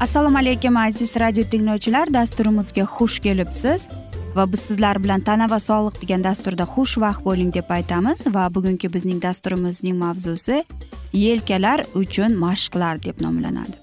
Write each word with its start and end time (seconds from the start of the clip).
assalomu 0.00 0.38
alaykum 0.38 0.76
aziz 0.76 1.16
radio 1.16 1.44
tinglovchilar. 1.44 2.12
Dasturimizga 2.14 2.82
xush 2.82 3.18
kelibsiz. 3.18 3.88
Va 4.36 4.52
biz 4.52 4.60
sizlar 4.60 5.02
bilan 5.02 5.20
tana 5.20 5.50
va 5.50 5.58
sog'liq 5.58 5.96
degan 6.02 6.24
dasturda 6.24 6.64
xushvaqt 6.74 7.24
bo'ling 7.24 7.50
deb 7.54 7.70
aytamiz. 7.76 8.22
Va 8.26 8.44
bugungi 8.54 8.92
bizning 8.94 9.22
dasturimizning 9.22 9.96
mavzusi 9.98 10.64
yelkalar 11.12 11.86
uchun 11.94 12.36
mashqlar 12.44 13.02
deb 13.02 13.20
nomlanadi. 13.20 13.76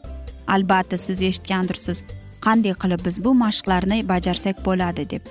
Albatta 0.48 0.98
siz 0.98 1.22
eshitgandirsiz 1.22 2.04
qanday 2.46 2.74
qilib 2.82 3.06
biz 3.06 3.24
bu 3.26 3.34
mashqlarni 3.46 4.08
bajarsak 4.14 4.66
bo'ladi 4.66 5.10
deb. 5.10 5.24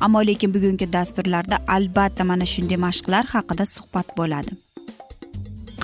Ammo 0.00 0.26
lekin 0.26 0.54
bugungi 0.54 0.92
dasturlarda 0.92 1.58
albatta 1.68 2.24
mana 2.24 2.46
shunday 2.54 2.78
mashqlar 2.86 3.24
haqida 3.34 3.66
suhbat 3.66 4.16
bo'ladi. 4.18 4.50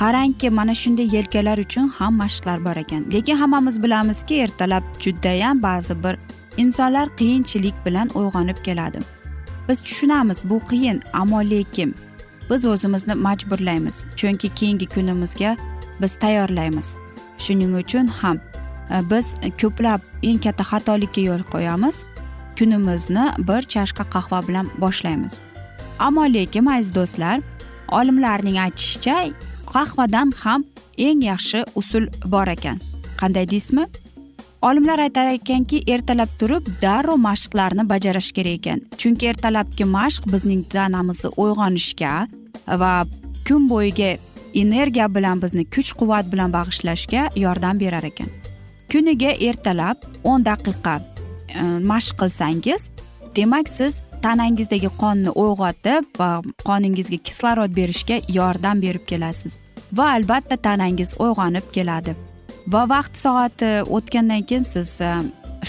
Qarangki 0.00 0.50
mana 0.50 0.74
shunday 0.74 1.08
yelkalar 1.16 1.58
uchun 1.58 1.88
ham 1.98 2.12
mashqlar 2.22 2.58
bor 2.64 2.76
ekan. 2.82 3.02
Lekin 3.12 3.36
hammamiz 3.36 3.82
bilamizki 3.82 4.34
ertalab 4.44 4.84
judayam 5.00 5.62
ba'zi 5.62 5.94
bir 6.04 6.14
insonlar 6.56 7.08
qiyinchilik 7.18 7.74
bilan 7.86 8.08
uyg'onib 8.20 8.58
keladi. 8.66 9.00
Biz 9.68 9.82
tushunamiz 9.82 10.44
bu 10.50 10.58
qiyin 10.70 11.00
ammo 11.12 11.40
lekin 11.50 11.94
biz 12.50 12.64
o'zimizni 12.72 13.14
majburlaymiz 13.14 14.04
chunki 14.16 14.48
keyingi 14.48 14.86
kunimizga 14.86 15.56
biz 16.02 16.16
tayyorlaymiz. 16.16 16.96
Shuning 17.38 17.76
uchun 17.82 18.06
ham 18.06 18.36
e, 18.94 18.96
biz 19.10 19.26
ko'plab 19.60 20.00
eng 20.22 20.40
katta 20.44 20.64
xatolikka 20.70 21.20
yo'l 21.20 21.42
qo'yamiz 21.52 21.96
kunimizni 22.58 23.24
bir 23.48 23.62
chashka 23.72 24.04
qahva 24.14 24.48
bilan 24.48 24.66
boshlaymiz. 24.82 25.32
Ammo 25.98 26.24
lekin 26.36 26.66
aziz 26.66 26.94
do'stlar 26.94 27.40
olimlarning 27.98 28.58
aytishicha 28.58 29.16
qahvadan 29.74 30.32
ham 30.42 30.64
eng 30.98 31.20
yaxshi 31.30 31.64
usul 31.80 32.08
bor 32.24 32.48
ekan. 32.56 32.80
Qanday 33.20 33.46
deysizmi? 33.50 33.86
Olimlar 34.62 35.00
aytar 35.00 35.30
ekanki 35.32 35.78
ertalab 35.88 36.32
turib 36.40 36.66
darrov 36.82 37.20
mashqlarni 37.20 37.86
bajarish 37.88 38.32
kerak 38.36 38.58
ekan. 38.58 38.82
Chunki 39.00 39.30
ertalabki 39.32 39.84
mashq 39.88 40.26
bizning 40.32 40.66
tanamizni 40.74 41.30
uyg'onishga 41.42 42.12
va 42.82 42.92
kun 43.48 43.68
bo'yiga 43.70 44.10
energiya 44.54 45.06
bilan 45.14 45.40
bizni 45.42 45.64
kuch 45.64 45.94
quvvat 45.98 46.28
bilan 46.32 46.52
bag'ishlashga 46.52 47.30
yordam 47.36 47.80
berar 47.80 48.04
ekan. 48.10 48.28
Kuniga 48.92 49.32
ertalab 49.48 49.96
o'n 50.24 50.44
daqiqa 50.44 50.98
e, 51.00 51.62
mashq 51.90 52.18
qilsangiz 52.20 52.90
demak 53.36 53.68
siz 53.68 54.02
tanangizdagi 54.24 54.90
qonni 55.02 55.32
uyg'otib 55.42 56.08
va 56.20 56.30
qoningizga 56.68 57.18
kislorod 57.28 57.74
berishga 57.76 58.20
yordam 58.28 58.82
berib 58.84 59.04
kelasiz. 59.10 59.56
Va 59.92 60.12
albatta 60.16 60.56
tanangiz 60.56 61.14
uyg'onib 61.18 61.70
keladi. 61.74 62.14
Va 62.72 62.84
vaqt 62.88 63.16
soati 63.16 63.70
o'tgandan 63.96 64.44
keyin 64.48 64.66
siz 64.72 65.00
e, 65.00 65.12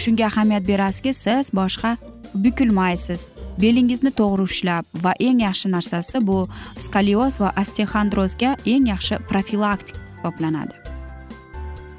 shunga 0.01 0.28
ahamiyat 0.28 0.67
berasizki 0.67 1.13
siz 1.13 1.53
boshqa 1.61 1.95
bukilmaysiz. 2.34 3.28
Belingizni 3.61 4.11
to'g'ri 4.19 4.47
ushlab 4.50 4.85
va 5.03 5.16
eng 5.19 5.41
yaxshi 5.47 5.72
narsasi 5.75 6.22
bu 6.28 6.38
skolioz 6.85 7.41
va 7.44 7.53
osteoxondrozga 7.63 8.56
eng 8.75 8.94
yaxshi 8.94 9.23
profilaktik 9.31 9.97
hisoblanadi. 9.97 10.81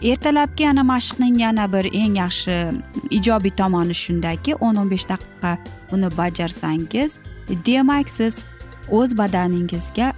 Ertalabki 0.02 0.68
ana 0.68 0.82
mashqning 0.82 1.40
yana 1.40 1.72
bir 1.72 1.84
eng 1.84 2.16
yaxshi 2.16 2.56
ijobiy 3.10 3.50
tomoni 3.60 3.94
shundaki 3.94 4.54
o'n 4.54 4.76
o'n 4.76 4.90
besh 4.90 5.06
daqiqa 5.12 5.52
buni 5.90 6.08
bajarsangiz 6.18 7.18
demak 7.66 8.10
siz 8.10 8.44
o'z 8.98 9.18
badaningizga 9.18 10.12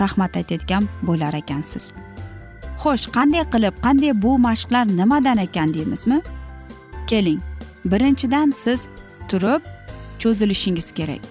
rahmat 0.00 0.36
aytadigan 0.36 0.88
bo'lar 1.02 1.34
ekansiz. 1.42 1.92
Xo'sh 2.82 3.06
qanday 3.16 3.44
qilib 3.52 3.74
qanday 3.84 4.12
bu 4.22 4.38
mashqlar 4.48 4.84
nimadan 5.00 5.38
ekan 5.46 5.74
deymizmi? 5.74 6.20
Keling 7.06 7.40
birinchidan 7.84 8.52
siz 8.64 8.88
turib 9.28 9.62
cho'zilishingiz 10.18 10.92
kerak 10.98 11.22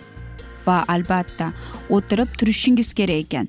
va 0.66 0.84
albatta 0.88 1.48
o'tirib 1.90 2.30
turishingiz 2.40 2.94
kerak 2.94 3.26
ekan. 3.26 3.48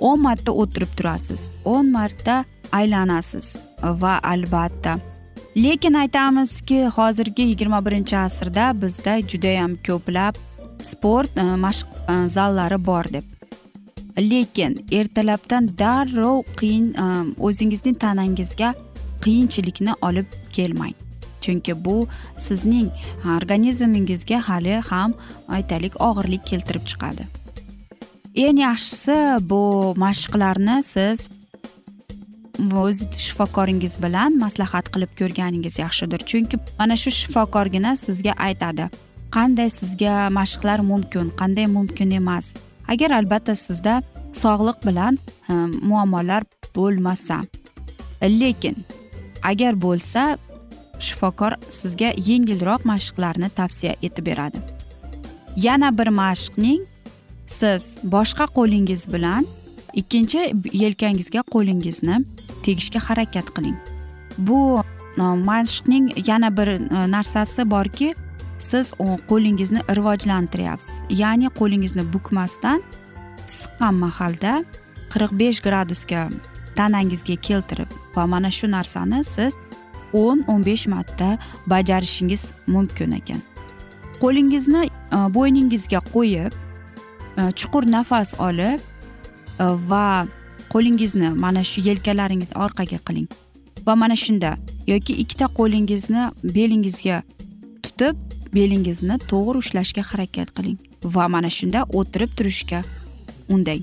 O'n 0.00 0.20
marta 0.20 0.52
o'tirib 0.52 0.92
turasiz 0.96 1.48
o'n 1.64 1.90
marta 1.90 2.44
aylanasiz 2.72 3.56
va 3.82 4.18
albatta. 4.22 4.98
Lekin 5.56 5.94
aytamizki 5.94 6.86
hozirgi 6.96 7.42
yigirma 7.42 7.78
birinchi 7.86 8.16
asrda 8.16 8.72
bizda 8.82 9.20
judayam 9.20 9.76
ko'plab 9.86 10.40
sport 10.82 11.38
e, 11.38 11.44
mashq 11.66 11.86
e, 12.08 12.16
zallari 12.28 12.78
bor 12.86 13.06
deb. 13.12 13.24
Lekin 14.18 14.74
ertalabdan 14.90 15.68
darrov 15.78 16.42
qiyin 16.58 16.90
e, 17.04 17.06
o'zingizning 17.38 17.98
tanangizga 18.06 18.74
qiyinchilikni 19.24 19.94
olib 20.02 20.26
kelmang. 20.52 20.98
Chunki 21.40 21.84
bu 21.84 21.96
sizning 22.48 22.90
organizmingizga 23.36 24.42
hali 24.48 24.76
ham 24.90 25.14
aytaylik 25.48 26.00
og'irlik 26.08 26.46
keltirib 26.50 26.86
chiqadi. 26.90 27.43
Eng 28.34 28.58
yaxshisi 28.58 29.16
bu 29.50 29.94
mashqlarni 29.96 30.82
siz 30.82 31.28
o'z 32.82 32.98
shifokoringiz 33.24 33.94
bilan 34.02 34.38
maslahat 34.44 34.86
qilib 34.94 35.12
ko'rganingiz 35.20 35.78
yaxshidir. 35.78 36.20
Chunki 36.30 36.56
mana 36.78 36.96
shu 36.96 37.10
shifokorgina 37.10 37.92
sizga 37.96 38.32
aytadi 38.46 38.88
qanday 39.36 39.70
sizga 39.80 40.14
mashqlar 40.38 40.78
mumkin 40.90 41.30
qanday 41.40 41.66
mumkin 41.66 42.10
emas? 42.10 42.54
Agar 42.88 43.10
albatta 43.18 43.54
sizda 43.66 44.02
sog'liq 44.42 44.78
bilan 44.86 45.18
e, 45.50 45.52
muammolar 45.90 46.42
bo'lmasa. 46.76 47.38
Lekin 48.22 48.76
agar 49.50 49.74
bo'lsa 49.86 50.38
shifokor 51.06 51.52
sizga 51.70 52.10
yengilroq 52.30 52.82
mashqlarni 52.92 53.48
tavsiya 53.58 53.94
etib 54.02 54.26
beradi. 54.26 54.58
Yana 55.56 55.98
bir 55.98 56.08
mashqning 56.22 56.82
siz 57.46 57.98
boshqa 58.02 58.46
qo'lingiz 58.46 59.12
bilan 59.12 59.46
ikkinchi 59.94 60.40
yelkangizga 60.72 61.42
qo'lingizni 61.54 62.18
tegishga 62.62 63.00
harakat 63.08 63.54
qiling. 63.56 63.76
Bu 64.38 64.82
mashqning 65.16 66.28
yana 66.28 66.56
bir 66.56 66.68
e, 66.68 67.10
narsasi 67.10 67.70
borki 67.70 68.14
siz 68.58 68.92
qo'lingizni 69.28 69.80
rivojlantiryapsiz. 69.96 71.02
Ya'ni 71.10 71.48
qo'lingizni 71.48 72.12
bukmasdan 72.12 72.82
siqqan 73.46 73.94
mahalda 73.94 74.64
qirq 75.12 75.32
besh 75.40 75.60
gradusga 75.60 76.28
tanangizga 76.76 77.36
keltirib 77.36 77.90
va 78.16 78.26
mana 78.26 78.50
shu 78.50 78.66
narsani 78.70 79.24
siz 79.24 79.54
o'n 80.12 80.44
o'n 80.48 80.66
besh 80.66 80.86
marta 80.86 81.38
bajarishingiz 81.66 82.52
mumkin 82.66 83.10
ekan. 83.20 83.40
Qo'lingizni 84.22 84.84
e, 84.86 85.18
bo'yningizga 85.36 86.00
qo'yib 86.14 86.63
Э, 87.36 87.50
chuqur 87.52 87.84
nafas 87.90 88.34
olib 88.38 88.80
e, 89.58 89.64
va 89.90 90.26
qo'lingizni 90.72 91.28
mana 91.44 91.64
shu 91.70 91.80
yelkalaringiz 91.88 92.52
orqaga 92.64 92.98
qiling. 93.06 93.28
Va 93.86 93.94
mana 94.02 94.16
shunda 94.16 94.50
yoki 94.86 95.12
ikkita 95.22 95.46
qo'lingizni 95.58 96.22
belingizga 96.56 97.22
tutib 97.82 98.14
belingizni 98.54 99.16
to'g'ri 99.30 99.58
ushlashga 99.62 100.02
harakat 100.10 100.48
qiling. 100.56 100.78
Va 101.16 101.24
mana 101.34 101.50
shunda 101.58 101.80
o'tirib 101.98 102.30
turishga 102.38 102.80
undang. 103.48 103.82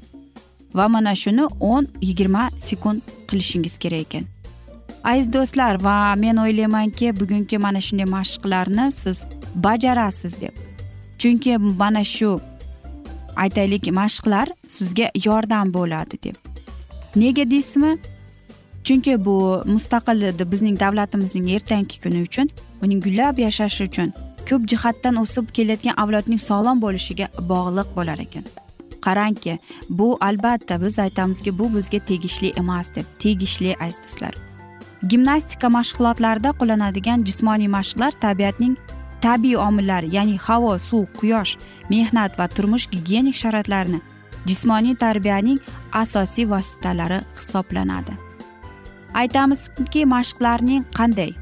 Va 0.77 0.85
mana 0.87 1.15
shuni 1.23 1.45
o'n 1.71 1.87
yigirma 2.01 2.43
sekund 2.67 3.01
qilishingiz 3.29 3.75
kerak 3.83 4.05
ekan. 4.07 4.25
Aziz 5.03 5.27
do'stlar 5.33 5.83
va 5.87 6.15
men 6.23 6.39
o'ylaymanki 6.43 7.11
bugungi 7.19 7.57
mana 7.65 7.81
shunday 7.87 8.07
mashqlarni 8.15 8.85
siz 9.01 9.25
bajarasiz 9.65 10.33
deb. 10.41 10.55
Chunki 11.19 11.57
mana 11.57 12.03
shu 12.15 12.31
aytaylik 13.35 13.91
mashqlar 13.91 14.47
sizga 14.67 15.11
yordam 15.25 15.73
bo'ladi 15.73 16.23
deb. 16.23 16.35
Nega 17.15 17.49
deysizmi? 17.49 17.97
Chunki 18.83 19.25
bu 19.25 19.63
mustaqil 19.65 20.51
bizning 20.51 20.79
davlatimizning 20.79 21.51
ertangi 21.55 22.01
kuni 22.03 22.21
uchun 22.27 22.49
uning 22.81 23.03
gullab 23.03 23.39
yashashi 23.39 23.83
uchun 23.89 24.13
ko'p 24.49 24.67
jihatdan 24.71 25.15
o'sib 25.23 25.51
kelayotgan 25.57 25.95
avlodning 26.03 26.41
sog'lom 26.49 26.81
bo'lishiga 26.81 27.27
bog'liq 27.51 27.89
bo'lar 27.97 28.19
ekan. 28.25 28.45
Qarangki 29.05 29.59
bu 29.89 30.17
albatta 30.21 30.81
biz 30.81 30.99
aytamizki 30.99 31.59
bu 31.59 31.75
bizga 31.75 31.99
tegishli 31.99 32.53
emas 32.61 32.95
deb 32.95 33.05
tegishli 33.19 33.75
aziz 33.85 34.01
do'stlar. 34.03 34.33
Gimnastika 35.09 35.67
mashg'ulotlarida 35.77 36.51
qo'llanadigan 36.59 37.23
jismoniy 37.27 37.69
mashqlar 37.77 38.11
tabiatning 38.25 38.75
tabiiy 39.21 39.57
omillar 39.67 40.03
ya'ni 40.15 40.37
havo 40.37 40.77
suv 40.79 41.05
quyosh 41.19 41.57
mehnat 41.89 42.39
va 42.39 42.47
turmush 42.47 42.87
gigiyenik 42.93 43.35
sharoitlarini 43.35 44.01
jismoniy 44.45 44.95
tarbiyaning 44.95 45.59
asosiy 45.91 46.49
vositalari 46.49 47.19
hisoblanadi. 47.37 48.13
Aytamizki 49.13 50.05
mashqlarning 50.05 50.85
qanday? 50.97 51.33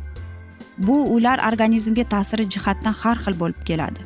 Bu 0.77 0.95
ular 1.15 1.39
organizmga 1.49 2.03
ta'siri 2.13 2.49
jihatdan 2.53 2.95
har 3.01 3.17
xil 3.23 3.35
bo'lib 3.41 3.61
keladi. 3.65 4.01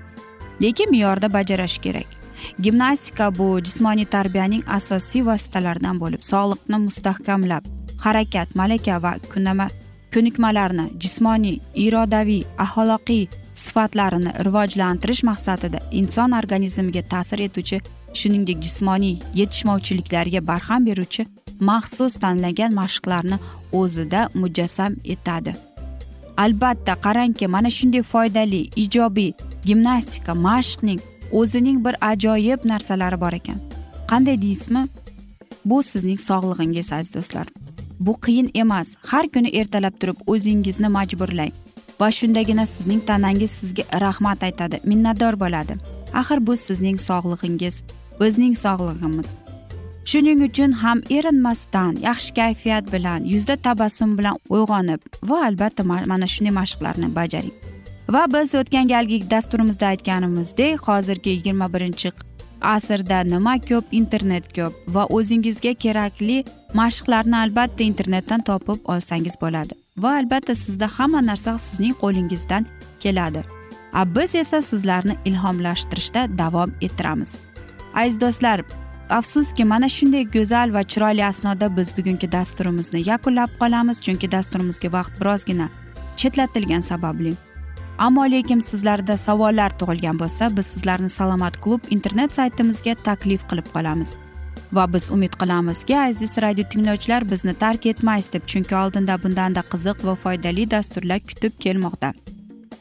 Lekin 0.61 0.91
me'yorda 0.91 1.33
bajarish 1.33 1.77
kerak. 1.85 2.09
Gimnastika 2.61 3.31
bu 3.37 3.47
jismoniy 3.65 4.05
tarbiyaning 4.05 4.63
asosiy 4.67 5.23
vositalaridan 5.25 5.99
bo'lib 5.99 6.21
sog'liqni 6.31 6.77
mustahkamlab 6.87 7.63
harakat 8.05 8.55
malaka 8.55 8.97
va 9.03 9.13
kunama 9.33 9.67
ko'nikmalarni 10.13 10.85
jismoniy 11.03 11.61
irodaviy 11.85 12.43
axloqiy 12.65 13.23
sifatlarini 13.65 14.31
rivojlantirish 14.47 15.23
maqsadida 15.29 15.79
inson 15.99 16.31
organizmiga 16.39 17.03
ta'sir 17.13 17.39
etuvchi 17.47 17.77
shuningdek 18.19 18.59
jismoniy 18.65 19.15
yetishmovchiliklarga 19.39 20.41
barham 20.47 20.85
beruvchi 20.89 21.27
maxsus 21.69 22.13
tanlangan 22.23 22.73
mashqlarni 22.81 23.37
o'zida 23.81 24.21
mujassam 24.41 24.93
etadi. 25.13 25.55
Albatta 26.37 26.93
qarangki 27.05 27.47
mana 27.47 27.69
shunday 27.69 28.03
foydali 28.13 28.61
ijobiy 28.83 29.31
gimnastika 29.65 30.33
mashqning 30.47 31.01
o'zining 31.39 31.77
bir 31.85 31.95
ajoyib 32.11 32.65
narsalari 32.71 33.21
bor 33.23 33.33
ekan. 33.39 33.59
Qanday 34.11 34.41
deysizmi? 34.41 34.87
Bu 35.65 35.83
sizning 35.83 36.19
sog'lig'ingiz 36.29 36.93
aziz 36.93 37.13
do'stlar. 37.15 37.47
Bu 37.99 38.13
qiyin 38.25 38.49
emas. 38.53 38.97
Har 39.09 39.25
kuni 39.33 39.49
ertalab 39.59 39.95
turib 39.99 40.17
o'zingizni 40.27 40.89
majburlang. 40.97 41.53
Va 41.99 42.11
shundagina 42.11 42.65
sizning 42.65 43.01
tanangiz 43.09 43.51
sizga 43.51 43.83
rahmat 44.05 44.43
aytadi 44.43 44.79
minnatdor 44.83 45.39
bo'ladi. 45.43 45.73
Axir 46.13 46.47
bu 46.47 46.57
sizning 46.57 46.97
sog'lig'ingiz 47.09 47.75
bizning 48.19 48.55
sog'lig'imiz. 48.65 49.29
Shuning 50.05 50.39
uchun 50.47 50.71
ham 50.71 50.99
erinmasdan 51.09 51.93
yaxshi 52.07 52.33
kayfiyat 52.39 52.91
bilan 52.93 53.19
yuzda 53.33 53.55
tabassum 53.55 54.17
bilan 54.17 54.37
uyg'onib 54.49 55.01
va 55.29 55.37
albatta 55.47 55.83
mana 55.83 56.27
shunday 56.33 56.53
mashqlarni 56.59 57.07
bajaring. 57.15 57.55
Va 58.13 58.23
biz 58.33 58.55
o'tgan 58.59 58.87
galgi 58.93 59.17
dasturimizda 59.33 59.85
aytganimizdek 59.93 60.87
hozirgi 60.87 61.29
yigirma 61.35 61.67
birinchi 61.73 62.11
asrda 62.63 63.19
nima 63.33 63.55
ko'p 63.69 63.85
internet 64.01 64.45
ko'p 64.57 64.73
va 64.95 65.03
o'zingizga 65.17 65.73
kerakli 65.83 66.37
mashqlarni 66.79 67.37
albatta 67.43 67.83
internetdan 67.91 68.41
topib 68.49 68.79
olsangiz 68.95 69.35
bo'ladi. 69.41 69.82
Va 69.97 70.17
albatta 70.17 70.55
sizda 70.55 70.87
hamma 70.97 71.21
narsa 71.25 71.57
sizning 71.59 71.95
qo'lingizdan 72.01 72.65
keladi. 72.99 73.43
A 73.93 74.15
biz 74.15 74.35
esa 74.35 74.61
sizlarni 74.61 75.15
ilhomlashtirishda 75.25 76.37
davom 76.37 76.71
ettiramiz. 76.81 77.39
Aziz 77.93 78.21
do'stlar 78.21 78.63
afsuski 79.09 79.65
mana 79.65 79.89
shunday 79.89 80.25
go'zal 80.35 80.73
va 80.73 80.83
chiroyli 80.83 81.25
asnoda 81.25 81.77
biz 81.77 81.97
bugungi 81.97 82.31
dasturimizni 82.31 83.09
yakunlab 83.09 83.49
qolamiz 83.61 84.01
chunki 84.05 84.31
dasturimizga 84.31 84.91
vaqt 84.97 85.13
birozgina 85.21 85.67
chetlatilgani 86.17 86.83
sababli. 86.83 87.33
Ammo 87.97 88.23
lekin 88.31 88.59
sizlarda 88.59 89.17
savollar 89.17 89.71
tug'ilgan 89.79 90.19
bo'lsa 90.19 90.57
biz 90.57 90.65
sizlarni 90.65 91.09
salomat 91.09 91.61
klub 91.63 91.81
internet 91.89 92.33
saytimizga 92.33 92.93
taklif 92.95 93.41
qilib 93.49 93.67
qolamiz. 93.75 94.17
Va 94.73 94.93
biz 94.93 95.11
umid 95.11 95.33
qilamizki 95.41 95.97
aziz 95.99 96.37
radio 96.41 96.63
tinglovchilar 96.69 97.31
bizni 97.31 97.53
tark 97.53 97.85
etmaysiz 97.85 98.33
deb 98.33 98.47
chunki 98.51 98.75
oldinda 98.75 99.17
bundanda 99.23 99.61
qiziq 99.73 100.05
va 100.07 100.15
foydali 100.15 100.71
dasturlar 100.71 101.19
kutib 101.19 101.59
kelmoqda. 101.59 102.13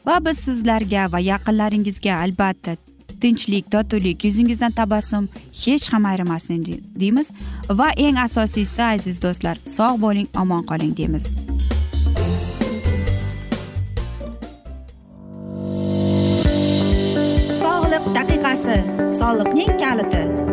Va 0.07 0.15
biz 0.25 0.37
sizlarga 0.47 1.11
va 1.11 1.19
yaqinlaringizga 1.19 2.15
albatta 2.23 2.75
tinchlik 3.21 3.71
totuvlik 3.71 4.25
yuzingizdan 4.25 4.71
tabassum 4.71 5.29
hech 5.65 5.93
ham 5.93 6.05
ayrimasin 6.05 6.65
deymiz. 6.99 7.31
Va 7.69 7.89
eng 8.05 8.17
asosiysi 8.25 8.83
aziz 8.83 9.21
do'stlar 9.23 9.57
sog' 9.75 10.01
bo'ling 10.01 10.27
omon 10.41 10.63
qoling 10.71 10.97
deymiz. 10.97 11.35
Sog'liq 17.61 18.05
daqiqasi 18.17 18.77
soliqning 19.21 19.71
kaliti. 19.83 20.52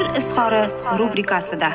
izhori 0.41 0.97
rubrikasida. 0.99 1.69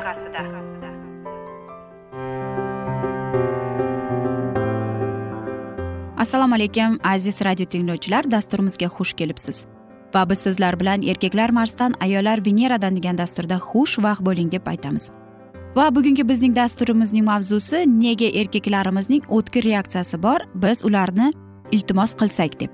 Assalomu 6.16 6.54
alaykum 6.54 6.99
aziz 7.04 7.40
radio 7.44 7.66
tinglovchilar 7.66 8.30
dasturimizga 8.30 8.87
xush 8.87 9.12
kelibsiz. 9.12 9.66
Va 10.14 10.30
biz 10.30 10.38
sizlar 10.38 10.80
bilan 10.80 11.02
erkaklar 11.02 11.50
marsdan 11.50 11.94
ayollar 12.00 12.46
veneradan 12.46 12.96
degan 12.96 13.18
dasturda 13.18 13.54
xushvaqt 13.54 14.25
bo'ling 14.26 14.52
deb 14.52 14.66
aytamiz. 14.66 15.11
Va 15.76 15.94
bugungi 15.94 16.28
bizning 16.28 16.56
dasturimizning 16.56 17.25
mavzusi 17.25 17.85
nega 17.87 18.26
erkaklarimizning 18.40 19.23
o'tkir 19.28 19.64
reaksiyasi 19.64 20.23
bor 20.23 20.40
biz 20.54 20.85
ularni 20.85 21.32
iltimos 21.70 22.14
qilsak 22.14 22.61
deb. 22.61 22.70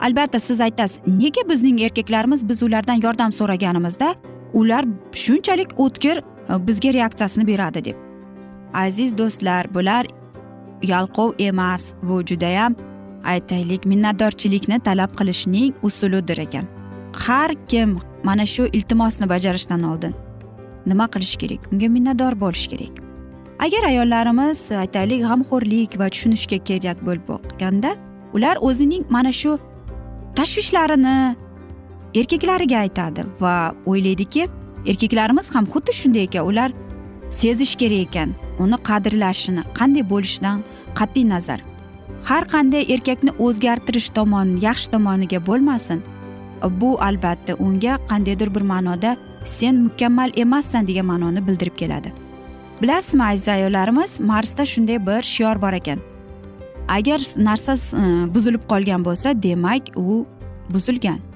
Albatta 0.00 0.38
siz 0.38 0.60
aytasiz 0.60 1.00
nega 1.06 1.48
bizning 1.48 1.82
erkaklarimiz 1.82 2.48
biz 2.48 2.62
ulardan 2.62 3.00
yordam 3.04 3.32
so'raganimizda 3.32 4.14
ular 4.54 4.84
shunchalik 5.12 5.78
o'tkir 5.84 6.16
e, 6.18 6.66
bizga 6.66 6.92
reaksiyasini 6.92 7.46
beradi 7.46 7.84
deb. 7.84 7.96
Aziz 8.74 9.18
do'stlar 9.18 9.74
bular 9.74 10.06
yalqov 10.82 11.34
emas 11.38 11.94
bu 12.02 12.22
judayam 12.26 12.76
aytaylik 13.24 13.86
minnatdorchilikni 13.86 14.80
talab 14.80 15.16
qilishning 15.18 15.74
usulidir 15.82 16.38
ekan. 16.46 16.66
Har 17.26 17.50
kim 17.68 17.98
mana 18.24 18.46
shu 18.46 18.66
iltimosni 18.72 19.28
bajarishdan 19.28 19.82
oldin 19.82 20.14
nima 20.86 21.06
qilish 21.06 21.36
kerak? 21.36 21.72
Unga 21.72 21.88
minnatdor 21.88 22.40
bo'lish 22.40 22.66
kerak. 22.72 22.94
Agar 23.64 23.82
ayollarimiz 23.90 24.72
aytaylik 24.72 25.22
g'amxo'rlik 25.28 25.98
va 26.00 26.08
tushunishga 26.14 26.58
kerak 26.68 26.98
bo'lib 27.06 27.24
boqqanda 27.28 27.94
ular 28.34 28.56
o'zining 28.68 29.04
mana 29.10 29.32
shu 29.32 29.58
tashvishlarini 30.38 31.36
erkaklariga 32.14 32.78
aytadi 32.78 33.24
va 33.40 33.74
o'ylaydiki 33.86 34.48
erkaklarimiz 34.90 35.50
ham 35.54 35.66
xuddi 35.74 35.92
shunday 36.00 36.26
ekan 36.28 36.48
ular 36.50 36.70
sezish 37.30 37.74
kerak 37.82 38.06
ekan 38.06 38.34
uni 38.64 38.78
qadrlashini 38.88 39.62
qanday 39.78 40.04
bo'lishidan 40.12 40.64
qat'iy 40.98 41.28
nazar. 41.28 41.60
Har 42.28 42.44
qanday 42.54 42.84
erkakni 42.94 43.32
o'zgartirish 43.46 44.08
tomon 44.16 44.56
yaxshi 44.66 44.90
tomoniga 44.94 45.40
bo'lmasin. 45.48 46.02
Bu 46.80 46.90
albatta 47.08 47.56
unga 47.66 47.98
qandaydir 48.10 48.54
bir 48.54 48.64
ma'noda 48.72 49.16
sen 49.44 49.74
mukammal 49.86 50.30
emassan 50.36 50.86
degan 50.86 51.06
ma'noni 51.06 51.46
bildirib 51.46 51.76
keladi. 51.76 52.12
Bilasizmi 52.82 53.24
aziz 53.24 53.48
ayollarimiz 53.48 54.20
marsda 54.20 54.66
shunday 54.66 55.06
bir 55.06 55.22
shior 55.22 55.62
bor 55.62 55.72
ekan. 55.72 55.98
Agar 56.88 57.20
narsa 57.36 57.74
e, 57.74 58.34
buzilib 58.34 58.64
qolgan 58.72 59.04
bo'lsa 59.04 59.42
demak 59.42 59.82
u 59.96 60.26
buzilgan. 60.68 61.33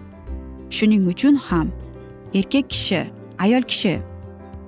Shuning 0.70 1.08
uchun 1.12 1.36
ham 1.36 1.68
erkak 2.34 2.70
kishi 2.70 3.00
ayol 3.38 3.62
kishi 3.62 4.00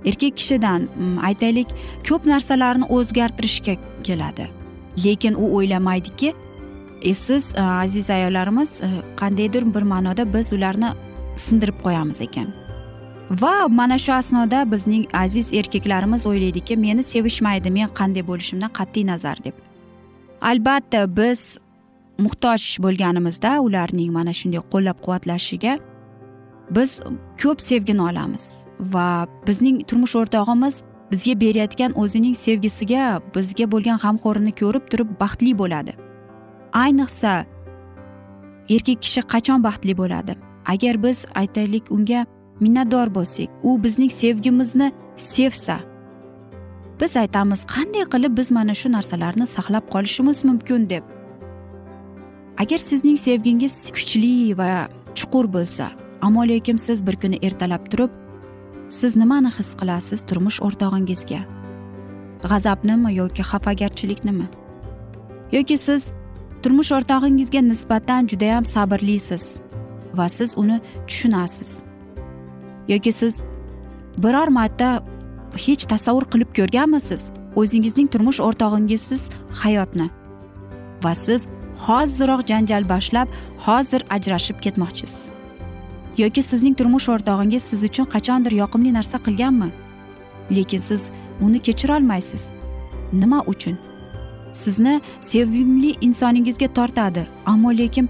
erkak 0.04 0.36
kishidan 0.36 0.88
mm, 0.88 1.18
aytaylik 1.24 1.68
ko'p 2.08 2.26
narsalarni 2.26 2.84
o'zgartirishga 2.96 3.76
keladi. 4.04 4.48
Lekin 5.04 5.34
u 5.34 5.56
o'ylamaydiki 5.56 6.34
e, 7.02 7.14
siz 7.14 7.54
e, 7.54 7.60
aziz 7.60 8.10
ayollarimiz 8.10 8.82
e, 8.82 8.88
qandaydir 9.16 9.74
bir 9.74 9.82
ma'noda 9.82 10.34
biz 10.34 10.52
ularni 10.52 10.90
sindirib 11.36 11.78
qo'yamiz 11.84 12.20
ekan. 12.20 12.48
Va 13.30 13.68
mana 13.68 13.98
shu 13.98 14.12
asnoda 14.12 14.72
bizning 14.72 15.06
aziz 15.14 15.52
erkaklarimiz 15.52 16.26
o'ylaydiki 16.26 16.76
meni 16.76 17.02
sevishmaydi 17.02 17.70
men 17.70 17.88
qanday 17.88 18.26
bo'lishimdan 18.26 18.72
qat'iy 18.78 19.06
nazar 19.06 19.44
deb. 19.44 19.54
Albatta 20.40 21.16
biz 21.16 21.58
muhtoj 22.18 22.62
bo'lganimizda 22.84 23.60
ularning 23.60 24.12
mana 24.12 24.32
shunday 24.32 24.60
qo'llab 24.72 24.98
quvvatlashiga 25.04 25.78
biz 26.70 27.00
ko'p 27.42 27.60
sevgini 27.60 28.02
olamiz 28.02 28.66
va 28.80 29.26
bizning 29.46 29.86
turmush 29.88 30.16
o'rtog'imiz 30.16 30.82
bizga 31.10 31.40
berayotgan 31.40 31.92
o'zining 32.02 32.36
sevgisiga 32.36 33.20
bizga 33.34 33.66
bo'lgan 33.72 33.98
g'amxo'rini 34.04 34.52
ko'rib 34.60 34.84
turib 34.90 35.10
baxtli 35.20 35.52
bo'ladi. 35.58 35.92
Ayniqsa 36.72 37.32
erkak 38.74 39.02
kishi 39.04 39.22
qachon 39.32 39.64
baxtli 39.66 39.94
bo'ladi? 40.00 40.36
Agar 40.72 41.02
biz 41.02 41.24
aytaylik 41.34 41.84
unga 41.96 42.26
minnatdor 42.60 43.14
bo'lsak 43.14 43.48
u 43.62 43.84
bizning 43.84 44.12
sevgimizni 44.12 44.92
sevsa 45.16 45.80
biz 47.00 47.16
aytamiz 47.16 47.64
qanday 47.74 48.04
qilib 48.12 48.36
biz 48.38 48.50
mana 48.50 48.74
shu 48.80 48.92
narsalarni 48.92 49.46
saqlab 49.46 49.84
qolishimiz 49.94 50.44
mumkin? 50.44 50.90
deb. 50.90 51.04
Agar 52.58 52.78
sizning 52.78 53.18
sevgingiz 53.18 53.74
kuchli 53.96 54.58
va 54.58 54.88
chuqur 55.14 55.46
bo'lsa 55.56 55.90
ammo 56.22 56.48
lekin 56.48 56.76
siz 56.76 57.06
bir 57.06 57.16
kuni 57.16 57.38
ertalab 57.42 57.90
turib 57.90 58.10
siz 58.88 59.16
nimani 59.16 59.50
his 59.58 59.74
qilasiz 59.80 60.22
turmush 60.28 60.58
o'rtog'ingizga? 60.66 61.40
G'azabnimi 62.42 63.14
yoki 63.14 63.42
xafagarchiliknimi? 63.42 64.48
Yoki 65.52 65.76
siz 65.78 66.10
turmush 66.62 66.92
o'rtog'ingizga 66.96 67.60
nisbatan 67.60 68.26
judayam 68.26 68.64
sabrlisiz 68.64 69.60
va 70.14 70.28
siz 70.28 70.58
uni 70.58 70.80
tushunasiz? 71.06 71.82
Yoki 72.88 73.12
siz 73.12 73.42
biror 74.18 74.48
marta 74.48 75.02
hech 75.66 75.84
tasavvur 75.92 76.24
qilib 76.32 76.50
ko'rganmisiz 76.58 77.30
o'zingizning 77.56 78.08
turmush 78.12 78.40
o'rtog'ingizsiz 78.46 79.28
hayotni? 79.62 80.08
Va 81.04 81.14
siz 81.14 81.46
hoziroq 81.84 82.46
janjal 82.50 82.88
boshlab 82.92 83.28
hozir 83.66 84.02
ajrashib 84.16 84.56
ketmoqchisiz? 84.64 85.39
Yoki 86.18 86.42
sizning 86.42 86.76
turmush 86.78 87.08
o'rtog'ingiz 87.08 87.62
siz 87.62 87.84
uchun 87.84 88.06
qachondir 88.14 88.52
yoqimli 88.62 88.92
narsa 88.94 89.18
qilganmi? 89.26 89.70
Lekin 90.56 90.78
siz 90.78 91.10
uni 91.40 91.58
kechirolmaysiz. 91.58 92.50
Nima 93.12 93.42
uchun? 93.46 93.78
Sizni 94.52 95.00
sevimli 95.20 95.94
insoningizga 96.00 96.68
tortadi 96.78 97.26
ammo 97.46 97.70
lekin 97.70 98.08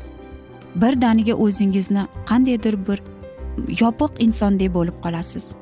birdaniga 0.75 1.35
o'zingizni 1.35 2.07
qandaydir 2.31 2.79
bir 2.89 3.03
yopiq 3.81 4.23
insondek 4.27 4.75
bo'lib 4.75 4.97
qolasiz. 5.05 5.53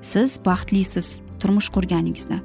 Siz 0.00 0.38
baxtlisiz 0.46 1.22
turmush 1.40 1.68
qurganingizda 1.74 2.38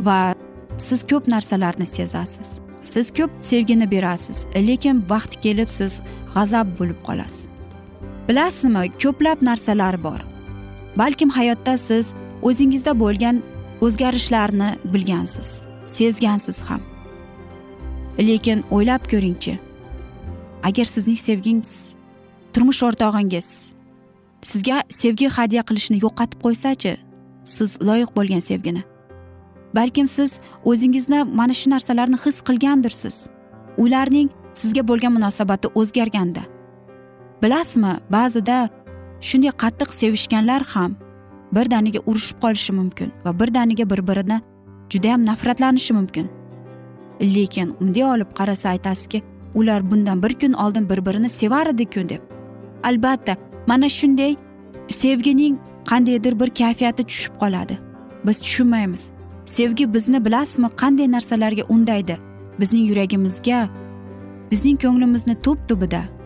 va 0.00 0.34
siz 0.78 1.04
ko'p 1.10 1.28
narsalarni 1.28 1.86
sezasiz. 1.86 2.60
Siz 2.84 3.10
ko'p 3.10 3.30
sevgini 3.42 3.90
berasiz 3.90 4.46
lekin 4.68 5.04
vaqti 5.10 5.40
kelib 5.44 5.68
siz 5.68 6.00
g'azab 6.34 6.76
bo'lib 6.78 7.00
qolasiz. 7.08 7.49
Bilasizmi 8.28 8.82
ko'plab 9.02 9.38
narsalar 9.42 10.02
bor. 10.04 10.20
Balkim 10.96 11.30
hayotda 11.30 11.76
siz 11.78 12.14
o'zingizda 12.42 12.92
bo'lgan 13.02 13.42
o'zgarishlarni 13.80 14.70
bilgansiz 14.92 15.68
sezgansiz 15.86 16.62
ham. 16.68 16.80
Lekin 18.18 18.64
o'ylab 18.70 19.02
ko'ringchi 19.12 19.58
agar 20.62 20.84
sizning 20.84 21.18
sevgingiz 21.26 21.94
turmush 22.52 22.82
o'rtog'ingiz 22.88 23.48
sizga 24.50 24.82
sevgi 24.88 25.28
hadya 25.36 25.62
qilishni 25.68 25.98
yo'qotib 26.04 26.38
qo'ysachi 26.44 26.92
siz 27.44 27.78
loyiq 27.88 28.10
bo'lgan 28.16 28.42
sevgini. 28.50 28.82
Balkim 29.74 30.08
siz 30.08 30.40
o'zingizni 30.64 31.24
mana 31.24 31.54
shu 31.54 31.70
narsalarni 31.70 32.18
his 32.24 32.42
qilgandirsiz. 32.48 33.16
Ularning 33.82 34.28
sizga 34.60 34.82
bo'lgan 34.88 35.12
munosabati 35.18 35.68
o'zgarganda 35.80 36.42
bilasizmi 37.42 37.92
ba'zida 38.10 38.68
shunday 39.20 39.50
qattiq 39.62 39.90
sevishganlar 40.00 40.62
ham 40.72 40.96
birdaniga 41.52 42.00
urushib 42.06 42.38
qolishi 42.44 42.72
mumkin 42.72 43.12
va 43.24 43.40
birdaniga 43.40 43.90
bir 43.90 44.06
birini 44.08 44.40
judayam 44.90 45.26
nafratlanishi 45.26 45.94
mumkin. 45.94 46.28
Lekin 47.20 47.76
bunday 47.80 48.04
olib 48.04 48.30
qarasa 48.38 48.68
aytasizki 48.68 49.22
ular 49.54 49.90
bundan 49.90 50.22
bir 50.22 50.34
kun 50.34 50.52
oldin 50.52 50.90
bir 50.90 51.06
birini 51.06 51.28
sevar 51.28 51.66
ediku 51.66 52.08
deb. 52.08 52.20
Albatta 52.82 53.36
mana 53.66 53.88
shunday 53.88 54.36
sevgining 54.88 55.58
qandaydir 55.90 56.40
bir 56.40 56.50
kayfiyati 56.50 57.04
tushib 57.04 57.34
qoladi. 57.40 57.78
Biz 58.26 58.42
tushunmaymiz. 58.42 59.12
Sevgi 59.44 59.94
bizni 59.94 60.24
bilasizmi 60.24 60.68
qanday 60.76 61.12
narsalarga 61.12 61.62
undaydi? 61.68 62.18
Bizning 62.60 62.88
yuragimizga 62.90 63.68
bizning 64.50 64.80
ko'nglimizni 64.82 65.42
tub 65.42 65.58
tubida. 65.68 66.19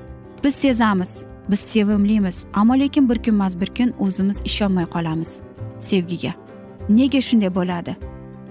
Biz 0.44 0.54
sezamiz 0.54 1.24
biz 1.50 1.60
sevimlimiz 1.60 2.44
ammo 2.54 2.78
lekin 2.78 3.08
bir 3.08 3.22
kunmas 3.22 3.60
bir 3.60 3.66
kun 3.66 3.94
o'zimiz 3.98 4.42
ishonmay 4.44 4.84
qolamiz 4.84 5.42
sevgiga. 5.78 6.32
Nega 6.88 7.20
shunday 7.20 7.54
bo'ladi? 7.54 7.96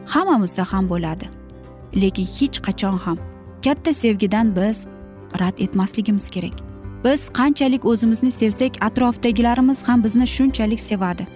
Hammamizda 0.06 0.64
ham 0.64 0.90
bo'ladi 0.90 1.26
lekin 2.02 2.26
hech 2.26 2.58
qachon 2.66 2.98
ham. 2.98 3.18
Katta 3.66 3.94
sevgidan 3.94 4.56
biz 4.56 4.88
rad 5.40 5.60
etmasligimiz 5.60 6.30
kerak. 6.30 6.54
Biz 7.06 7.30
qanchalik 7.30 7.86
o'zimizni 7.86 8.32
sevsak 8.32 8.72
atrofdagilarimiz 8.82 9.88
ham 9.88 10.04
bizni 10.04 10.28
shunchalik 10.28 10.80
sevadi. 10.80 11.28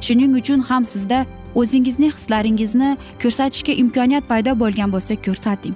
Shuning 0.00 0.36
uchun 0.36 0.60
ham 0.60 0.84
sizda 0.84 1.26
o'zingizning 1.54 2.12
hislaringizni 2.12 2.96
ko'rsatishga 3.22 3.72
imkoniyat 3.72 4.28
paydo 4.28 4.60
bo'lgan 4.60 4.92
bo'lsa 4.92 5.14
ko'rsating. 5.26 5.74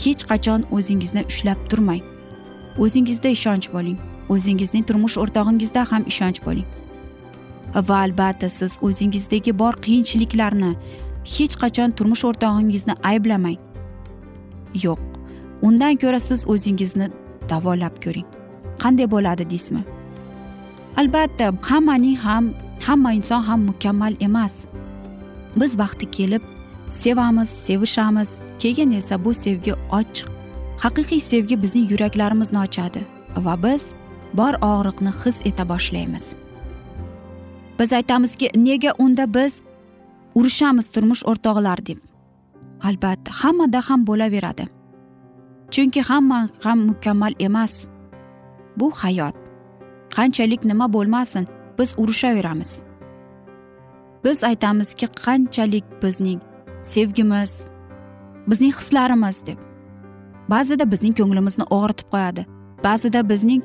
Hech 0.00 0.22
qachon 0.30 0.60
o'zingizni 0.76 1.22
ushlab 1.30 1.58
turmang. 1.70 2.09
O'zingizda 2.78 3.28
ishonch 3.28 3.72
bo'ling. 3.72 3.98
O'zingizning 4.28 4.84
turmush 4.86 5.16
o'rtog'ingizda 5.22 5.84
ham 5.92 6.02
ishonch 6.06 6.40
bo'ling. 6.46 6.66
Va 7.74 7.96
albatta 8.06 8.48
siz 8.48 8.78
o'zingizdagi 8.82 9.58
bor 9.58 9.74
qiyinchiliklarni 9.84 10.72
hech 11.34 11.54
qachon 11.62 11.90
turmush 11.90 12.24
o'rtog'ingizni 12.28 12.94
ayblamang. 13.10 13.58
Yo'q 14.84 15.00
undan 15.62 15.96
ko'ra 16.02 16.20
siz 16.20 16.46
o'zingizni 16.52 17.10
davolab 17.50 17.94
ko'ring. 18.04 18.28
Qanday 18.82 19.10
bo'ladi 19.14 19.50
deysizmi? 19.50 19.84
Albatta 21.00 21.52
hammaning 21.70 22.16
ham 22.16 22.54
hamma 22.86 23.12
inson 23.12 23.42
ham 23.42 23.60
mukammal 23.70 24.14
emas. 24.20 24.54
Biz 25.56 25.78
vaqti 25.78 26.10
kelib 26.10 26.42
sevamiz 26.88 27.48
sevishamiz. 27.48 28.42
Keyin 28.58 28.90
esa 28.90 29.24
bu 29.24 29.34
sevgi 29.34 29.74
ochiq 29.98 30.39
haqiqiy 30.84 31.20
sevgi 31.20 31.56
bizning 31.62 31.90
yuraklarimizni 31.92 32.58
ochadi 32.66 33.02
va 33.46 33.54
biz 33.62 33.82
bor 34.38 34.54
og'riqni 34.70 35.12
his 35.20 35.40
eta 35.44 35.68
boshlaymiz. 35.68 36.34
Biz 37.78 37.92
aytamizki 37.92 38.50
nega 38.54 38.92
unda 38.98 39.24
biz 39.34 39.62
urushamiz 40.34 40.90
turmush 40.94 41.22
o'rtoqlar 41.30 41.86
deb? 41.86 41.98
Albatta 42.88 43.30
hammada 43.40 43.80
ham 43.88 44.06
bo'laveradi. 44.08 44.64
Chunki 45.70 46.02
hamma 46.02 46.48
ham 46.64 46.78
mukammal 46.90 47.34
emas. 47.38 47.88
Bu 48.76 48.90
hayot. 49.00 49.36
Qanchalik 50.16 50.64
nima 50.64 50.92
bo'lmasin 50.92 51.48
biz 51.78 51.94
urushaveramiz. 51.98 52.82
Biz 54.24 54.44
aytamizki 54.44 55.06
qanchalik 55.24 55.84
bizning 56.02 56.40
sevgimiz 56.82 57.70
bizning 58.48 58.74
hislarimiz 58.74 59.46
deb. 59.46 59.69
Ba'zida 60.50 60.90
bizning 60.92 61.14
ko'nglimizni 61.20 61.64
og'ritib 61.76 62.08
qo'yadi. 62.14 62.46
Ba'zida 62.84 63.20
bizning 63.28 63.62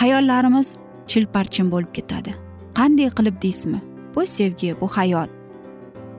xayollarimiz 0.00 0.68
chilparchin 1.10 1.70
bo'lib 1.74 1.92
ketadi. 1.98 2.34
Qanday 2.78 3.10
qilib 3.18 3.36
deysizmi? 3.44 3.80
Bu 4.14 4.26
sevgi 4.26 4.74
bu 4.80 4.88
hayot. 4.96 5.30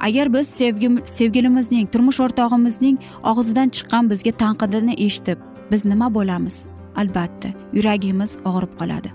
Agar 0.07 0.33
biz 0.33 0.47
sevgi 0.47 0.89
sevgilimizning 1.17 1.91
turmush 1.93 2.19
o'rtog'imizning 2.25 2.97
og'zidan 3.31 3.69
chiqqan 3.75 4.09
bizga 4.11 4.31
tanqidini 4.43 4.95
eshitib 5.05 5.39
biz 5.71 5.85
nima 5.91 6.07
bo'lamiz? 6.17 6.57
Albatta 7.01 7.49
yuragimiz 7.75 8.37
og'rib 8.49 8.73
qoladi. 8.79 9.09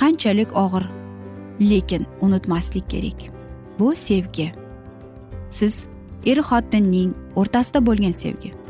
Qanchalik 0.00 0.50
og'ir 0.64 0.84
lekin 1.70 2.06
unutmaslik 2.20 2.90
kerak. 2.90 3.20
Bu 3.78 3.96
sevgi. 3.96 4.52
Siz 5.50 5.84
er 6.26 6.38
xotinning 6.50 7.10
o'rtasida 7.36 7.86
bo'lgan 7.86 8.12
sevgi. 8.12 8.63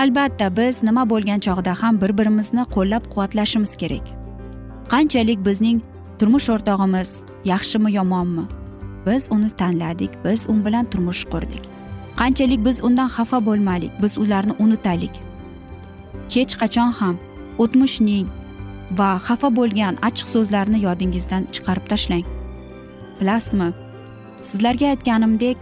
Albatta 0.00 0.46
biz 0.56 0.82
nima 0.82 1.02
bo'lgan 1.10 1.40
chog'da 1.46 1.72
ham 1.82 2.00
bir 2.00 2.12
birimizni 2.18 2.64
qo'llab 2.74 3.04
quvvatlashimiz 3.12 3.72
kerak. 3.80 4.06
Qanchalik 4.92 5.40
bizning 5.48 5.78
turmush 6.18 6.48
o'rtog'imiz 6.54 7.10
yaxshimi 7.52 7.90
yomonmi? 7.98 8.44
Biz 9.06 9.28
uni 9.34 9.50
tanladik 9.50 10.12
biz 10.24 10.40
u 10.52 10.54
bilan 10.64 10.84
turmush 10.92 11.24
qurdik. 11.32 11.62
Qanchalik 12.20 12.64
biz 12.68 12.84
undan 12.86 13.08
xafa 13.16 13.38
bo'lmaylik 13.46 13.92
biz 14.02 14.18
ularni 14.22 14.54
unutaylik 14.64 15.14
hech 16.34 16.54
qachon 16.60 16.90
ham 16.98 17.16
o'tmishning 17.62 18.26
va 18.98 19.10
xafa 19.26 19.48
bo'lgan 19.58 19.94
achchiq 20.08 20.28
so'zlarni 20.34 20.78
yodingizdan 20.86 21.42
chiqarib 21.54 21.86
tashlang. 21.92 22.26
Bilasizmi 23.20 23.68
sizlarga 24.48 24.86
aytganimdek 24.92 25.58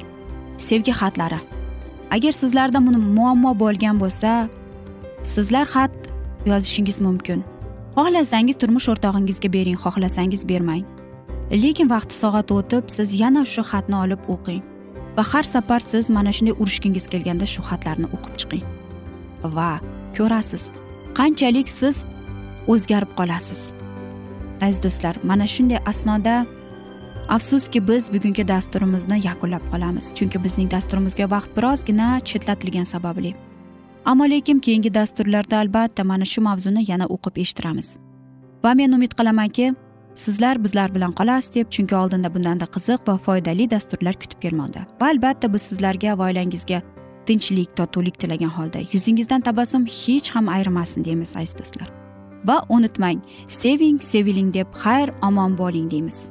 sevgi 0.68 0.92
xatlari. 1.00 1.40
Agar 2.11 2.33
sizlarda 2.33 2.81
buni 2.87 2.99
muammo 3.17 3.53
bo'lgan 3.62 3.97
bo'lsa 4.03 4.49
sizlar 5.35 5.67
xat 5.75 5.95
yozishingiz 6.50 7.00
mumkin. 7.07 7.45
Xohlasangiz 7.97 8.57
turmush 8.62 8.88
o'rtog'ingizga 8.93 9.49
bering 9.57 9.79
xohlasangiz 9.85 10.43
bermang. 10.50 10.85
Lekin 11.62 11.88
vaqti 11.95 12.15
soati 12.23 12.53
o'tib 12.59 12.85
siz 12.97 13.09
yana 13.23 13.43
shu 13.55 13.62
xatni 13.71 13.97
olib 14.05 14.21
o'qing. 14.35 14.62
Va 15.17 15.23
har 15.33 15.45
safar 15.55 15.81
siz 15.93 16.11
mana 16.17 16.33
shunday 16.37 16.54
urushgingiz 16.63 17.04
kelganda 17.13 17.47
shu 17.54 17.63
xatlarni 17.69 18.06
o'qib 18.15 18.35
chiqing. 18.41 18.65
Va 19.56 19.73
ko'rasiz 20.17 20.63
qanchalik 21.19 21.69
siz 21.80 21.97
o'zgarib 22.73 23.11
qolasiz. 23.19 23.61
Aziz 24.65 24.80
do'stlar 24.85 25.15
mana 25.30 25.47
shunday 25.54 25.80
asnoda 25.91 26.35
afsuski 27.28 27.88
biz 27.88 28.12
bugungi 28.12 28.49
dasturimizni 28.49 29.26
yakunlab 29.26 29.64
qolamiz 29.73 30.14
chunki 30.14 30.45
bizning 30.45 30.71
dasturimizga 30.71 31.30
vaqt 31.30 31.56
birozgina 31.56 32.21
chetlatilgani 32.21 32.86
sababli. 32.86 33.34
Ammo 34.04 34.25
lekin 34.30 34.58
keyingi 34.58 34.95
dasturlarda 34.95 35.58
albatta 35.58 36.04
mana 36.04 36.25
shu 36.25 36.41
mavzuni 36.41 36.84
yana 36.91 37.06
o'qib 37.06 37.36
eshittiramiz. 37.43 37.99
Va 38.64 38.75
men 38.75 38.93
umid 38.93 39.12
qilamanki 39.19 39.75
sizlar 40.14 40.64
bizlar 40.64 40.95
bilan 40.95 41.12
qolasiz 41.12 41.54
deb 41.54 41.71
chunki 41.71 41.97
oldinda 41.97 42.34
bundanda 42.34 42.64
qiziq 42.64 43.00
va 43.08 43.17
foydali 43.17 43.71
dasturlar 43.71 44.14
kutib 44.23 44.41
kelmoqda. 44.45 44.86
Va 45.00 45.06
albatta 45.12 45.52
biz 45.54 45.62
sizlarga 45.62 46.19
va 46.19 46.30
oilangizga 46.30 46.82
tinchlik 47.26 47.76
totuvlik 47.76 48.19
tilagan 48.19 48.52
holda 48.58 48.78
yuzingizdan 48.93 49.41
tabassum 49.41 49.84
hech 49.86 50.30
ham 50.34 50.49
ayrimasin 50.49 51.04
deymiz 51.04 51.36
aziz 51.36 51.58
do'stlar. 51.58 51.88
Va 52.49 52.56
unutmang 52.69 53.21
seving 53.49 54.02
seviling 54.02 54.54
deb 54.54 54.69
xayr 54.82 55.08
omon 55.23 55.58
bo'ling 55.58 55.91
deymiz. 55.91 56.30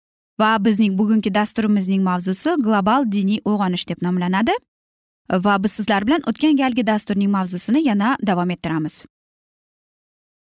Va 0.41 0.57
bizning 0.65 0.97
bugungi 0.97 1.33
dasturimizning 1.33 2.03
mavzusi 2.09 2.55
global 2.65 3.05
diniy 3.11 3.39
uyg'onish 3.45 3.87
deb 3.89 3.99
nomlanadi. 4.07 4.55
Va 5.45 5.63
biz 5.63 5.71
sizlar 5.77 6.07
bilan 6.07 6.21
o'tgan 6.29 6.57
galgi 6.61 6.87
dasturning 6.87 7.31
mavzusini 7.31 7.87
yana 7.87 8.17
davom 8.27 8.49
ettiramiz. 8.55 9.03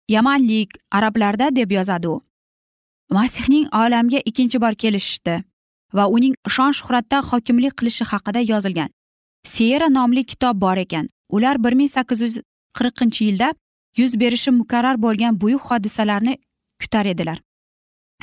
Yamanlik 0.09 0.77
arablarda 0.91 1.55
deb 1.55 1.71
yozadi 1.71 2.07
u. 2.07 2.21
Masihning 3.09 3.67
olamga 3.81 4.19
ikkinchi 4.29 4.61
bor 4.61 4.75
kelishdi 4.83 5.43
va 5.97 6.07
uning 6.15 6.35
shon 6.55 6.71
shuhratda 6.79 7.21
hokimlik 7.29 7.77
qilishi 7.79 8.05
haqida 8.11 8.41
yozilgan 8.51 8.89
siyera 9.53 9.89
nomli 9.89 10.23
kitob 10.23 10.61
bor 10.61 10.77
ekan. 10.77 11.07
Ular 11.29 11.63
bir 11.63 11.73
ming 11.79 11.89
sakkiz 11.89 12.21
yuz 12.21 12.35
qirqinchi 12.77 13.25
yilda 13.27 13.53
yuz 13.97 14.19
berishi 14.19 14.51
muqarrar 14.51 15.01
bo'lgan 15.05 15.41
buyuk 15.41 15.61
hodisalarni 15.69 16.37
kutar 16.81 17.05
edilar. 17.05 17.41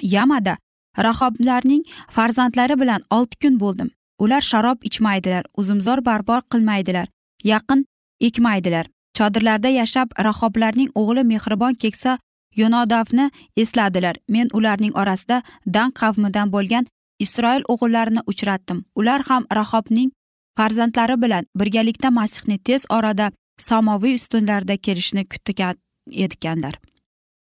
Yamada 0.03 0.57
rahoblarning 0.99 1.85
farzandlari 2.09 2.81
bilan 2.81 3.03
olti 3.11 3.37
kun 3.43 3.61
bo'ldim. 3.61 3.91
Ular 4.19 4.41
sharob 4.41 4.79
ichmaydilar 4.83 5.45
uzumzor 5.57 6.05
barbor 6.05 6.41
qilmaydilar 6.53 7.09
yaqin 7.45 7.87
ekmaydilar. 8.21 8.87
Chodirlarda 9.19 9.69
yashab 9.69 10.09
rahoblarning 10.25 10.91
o'g'li 10.95 11.25
mehribon 11.33 11.75
keksa 11.75 12.19
yonodavni 12.57 13.31
esladilar. 13.57 14.17
Men 14.29 14.49
ularning 14.53 14.95
orasida 14.95 15.43
dan 15.67 15.91
qavmidan 15.91 16.53
bo'lgan 16.53 16.87
isroil 17.19 17.63
o'g'illarini 17.73 18.23
uchratdim. 18.27 18.85
Ular 18.95 19.21
ham 19.29 19.47
rahobning 19.55 20.11
farzandlari 20.57 21.23
bilan 21.23 21.47
birgalikda 21.57 22.11
masihni 22.11 22.59
tez 22.59 22.85
orada 22.91 23.33
samoviy 23.59 24.15
ustunlarda 24.15 24.77
kelishini 24.77 25.25
kutgan 25.33 25.77
ekanlar 26.13 26.75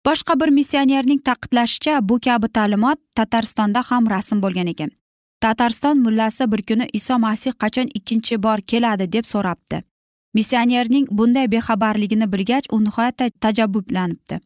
boshqa 0.07 0.41
bir 0.41 0.51
missionerning 0.59 1.21
ta'kidlashicha 1.29 1.95
bu 2.09 2.21
kabi 2.27 2.49
ta'limot 2.49 2.99
tataristonda 3.15 3.83
ham 3.91 4.11
rasm 4.15 4.39
bo'lgan 4.45 4.67
ekan. 4.75 4.91
Tatariston 5.41 5.99
mullasi 6.05 6.53
bir 6.53 6.63
kuni 6.69 6.87
iso 6.93 7.19
masih 7.19 7.53
qachon 7.63 7.89
ikkinchi 7.99 8.43
bor 8.43 8.59
keladi 8.71 9.13
deb 9.13 9.25
so'rabdi. 9.33 9.83
Missionerning 10.35 11.07
bunday 11.11 11.47
bexabarligini 11.53 12.33
bilgach 12.33 12.67
u 12.75 12.85
nihoyatda 12.85 13.31
tajabbublanibdi 13.45 14.41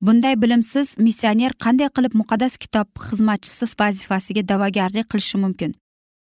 bunday 0.00 0.42
bilimsiz 0.42 0.98
missioner 0.98 1.52
qanday 1.64 1.88
qilib 1.96 2.14
muqaddas 2.20 2.56
kitob 2.62 2.88
xizmatchisi 3.08 3.66
vazifasiga 3.80 4.42
da'vogarlik 4.48 5.06
qilishi 5.12 5.38
mumkin? 5.44 5.74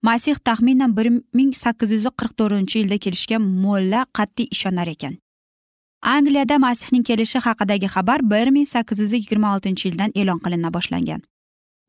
Masih 0.01 0.35
taxminan 0.35 0.97
bir 0.97 1.07
ming 1.33 1.51
sakkiz 1.63 1.91
yuz 1.95 2.07
qirq 2.19 2.33
to'rtinchi 2.39 2.79
yilda 2.81 2.97
kelishga 3.05 3.37
mo'lla 3.39 4.05
qat'iy 4.17 4.47
ishonar 4.55 4.87
ekan. 4.95 5.13
Angliyada 6.03 6.57
masihning 6.59 7.03
kelishi 7.03 7.39
haqidagi 7.39 7.87
xabar 7.87 8.19
bir 8.31 8.47
ming 8.47 8.67
sakkiz 8.67 8.99
yuz 8.99 9.13
yigirma 9.13 9.55
oltinchi 9.55 9.87
yildan 9.87 10.11
e'lon 10.15 10.39
qilina 10.39 10.73
boshlangan. 10.73 11.21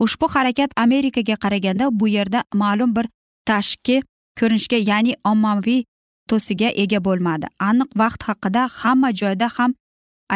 Ushbu 0.05 0.29
harakat 0.35 0.71
amerikaga 0.77 1.37
qaraganda 1.45 1.89
bu 2.01 2.09
yerda 2.09 2.45
ma'lum 2.55 2.97
bir 2.97 3.07
tashqi 3.51 4.03
ko'rinishga 4.41 4.79
ya'ni 4.91 5.15
ommaviy 5.25 5.85
to'siga 6.31 6.69
ega 6.83 7.01
bo'lmadi. 7.05 7.47
Aniq 7.69 7.91
vaqt 8.03 8.23
haqida 8.29 8.63
hamma 8.81 9.11
joyda 9.21 9.49
ham 9.57 9.75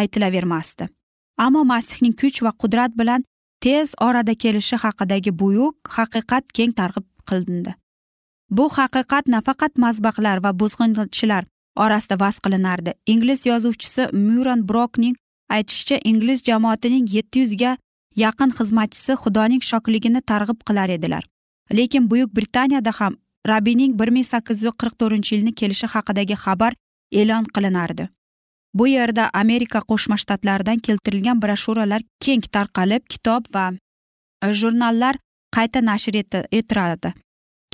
aytilavermasdi. 0.00 0.88
Ammo 1.38 1.64
masihning 1.64 2.14
kuch 2.20 2.42
va 2.44 2.52
qudrat 2.62 2.92
bilan 3.00 3.24
tez 3.64 3.94
orada 4.06 4.34
kelishi 4.34 4.76
haqidagi 4.84 5.30
buyuk 5.42 5.76
haqiqat 5.96 6.44
keng 6.56 6.72
targ'ib 6.80 7.06
qilindi. 7.28 7.74
Bu 8.50 8.64
haqiqat 8.78 9.24
nafaqat 9.34 9.72
mazbahlar 9.84 10.36
va 10.44 10.50
buzg'unchilar 10.60 11.44
orasida 11.84 12.16
vas 12.20 12.38
qilinardi. 12.44 12.92
Ingliz 13.06 13.46
yozuvchisi 13.46 14.08
myuran 14.12 14.68
brokning 14.68 15.16
aytishicha 15.48 16.00
ingliz 16.04 16.42
jamoatining 16.48 17.06
yetti 17.16 17.44
yuzga 17.44 17.76
yaqin 18.24 18.50
xizmatchisi 18.58 19.16
xudoning 19.22 19.62
shokligini 19.70 20.20
targ'ib 20.30 20.60
qilar 20.68 20.88
edilar. 20.96 21.24
Lekin 21.72 22.10
buyuk 22.10 22.30
britaniyada 22.36 22.92
ham 23.00 23.16
rabbiyning 23.48 23.98
bir 23.98 24.10
ming 24.16 24.26
sakkiz 24.26 24.62
yuz 24.62 24.74
qirq 24.80 24.94
to'rtinchi 25.00 25.34
yilni 25.34 25.52
kelishi 25.60 25.86
haqidagi 25.94 26.36
xabar 26.44 26.72
e'lon 27.12 27.44
qilinardi. 27.54 28.08
Bu 28.74 28.86
yerda 28.88 29.30
amerika 29.42 29.80
qo'shma 29.90 30.16
shtatlaridan 30.22 30.82
keltirilgan 30.86 31.40
broshuralar 31.42 32.02
keng 32.24 32.44
tarqalib 32.56 33.02
kitob 33.12 33.48
va 33.54 33.64
e, 33.72 34.52
jurnallar 34.60 35.16
qayta 35.56 35.80
nashr 35.90 36.14
etiladi. 36.58 37.14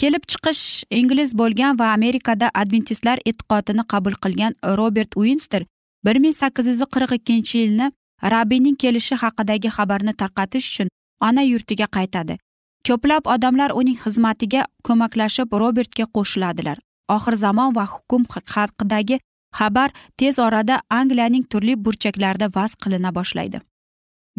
Kelib 0.00 0.24
chiqish 0.30 0.84
ingliz 0.90 1.34
bo'lgan 1.40 1.78
va 1.80 1.92
amerikada 1.96 2.50
adventistlar 2.62 3.18
e'tiqodini 3.30 3.84
qabul 3.92 4.14
qilgan 4.24 4.52
robert 4.80 5.16
uinster 5.16 5.62
bir 6.04 6.16
ming 6.24 6.34
sakkiz 6.42 6.66
yuz 6.72 6.82
qirq 6.94 7.12
ikkinchi 7.18 7.58
yilni 7.58 7.86
rabbiyning 8.34 8.76
kelishi 8.82 9.14
haqidagi 9.22 9.68
xabarni 9.76 10.12
tarqatish 10.22 10.66
uchun 10.72 10.88
ona 11.28 11.42
yurtiga 11.42 11.86
qaytadi. 11.96 12.38
Ko'plab 12.86 13.28
odamlar 13.34 13.70
uning 13.80 13.98
xizmatiga 14.04 14.64
ko'maklashib 14.86 15.54
robertga 15.62 16.06
qo'shiladilar. 16.16 16.78
Oxir 17.16 17.34
zamon 17.44 17.70
va 17.76 17.84
hukm 17.92 18.24
haqidagi 18.34 19.18
xabar 19.58 19.90
tez 20.18 20.38
orada 20.46 20.80
angliyaning 20.90 21.44
turli 21.50 21.74
burchaklarida 21.84 22.48
vaz 22.56 22.74
qilina 22.82 23.10
boshlaydi. 23.18 23.58